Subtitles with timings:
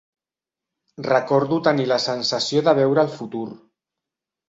[1.09, 3.47] Recordo tenir la sensació de veure el futur.